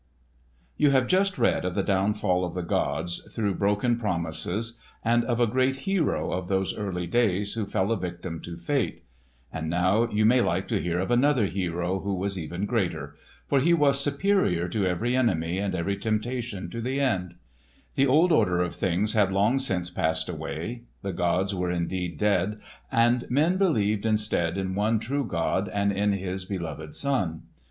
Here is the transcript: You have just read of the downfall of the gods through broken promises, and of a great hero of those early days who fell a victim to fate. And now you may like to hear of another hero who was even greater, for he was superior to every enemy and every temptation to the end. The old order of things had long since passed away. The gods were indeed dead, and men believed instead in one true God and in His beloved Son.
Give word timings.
You 0.77 0.89
have 0.89 1.05
just 1.05 1.37
read 1.37 1.63
of 1.63 1.75
the 1.75 1.83
downfall 1.83 2.43
of 2.43 2.55
the 2.55 2.63
gods 2.63 3.21
through 3.35 3.53
broken 3.53 3.97
promises, 3.97 4.79
and 5.05 5.23
of 5.25 5.39
a 5.39 5.45
great 5.45 5.75
hero 5.85 6.31
of 6.31 6.47
those 6.47 6.75
early 6.75 7.05
days 7.05 7.53
who 7.53 7.67
fell 7.67 7.91
a 7.91 7.97
victim 7.99 8.39
to 8.41 8.57
fate. 8.57 9.03
And 9.53 9.69
now 9.69 10.09
you 10.09 10.25
may 10.25 10.41
like 10.41 10.67
to 10.69 10.81
hear 10.81 10.97
of 10.97 11.11
another 11.11 11.45
hero 11.45 11.99
who 11.99 12.15
was 12.15 12.35
even 12.35 12.65
greater, 12.65 13.15
for 13.45 13.59
he 13.59 13.75
was 13.75 13.99
superior 13.99 14.67
to 14.69 14.87
every 14.87 15.15
enemy 15.15 15.59
and 15.59 15.75
every 15.75 15.97
temptation 15.97 16.67
to 16.71 16.81
the 16.81 16.99
end. 16.99 17.35
The 17.93 18.07
old 18.07 18.31
order 18.31 18.59
of 18.59 18.73
things 18.73 19.13
had 19.13 19.31
long 19.31 19.59
since 19.59 19.91
passed 19.91 20.27
away. 20.29 20.81
The 21.03 21.13
gods 21.13 21.53
were 21.53 21.69
indeed 21.69 22.17
dead, 22.17 22.59
and 22.91 23.29
men 23.29 23.57
believed 23.57 24.07
instead 24.07 24.57
in 24.57 24.73
one 24.73 24.97
true 24.97 25.27
God 25.27 25.69
and 25.69 25.91
in 25.91 26.13
His 26.13 26.43
beloved 26.43 26.95
Son. 26.95 27.43